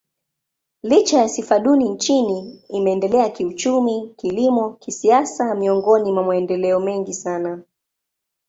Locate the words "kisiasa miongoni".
4.73-6.11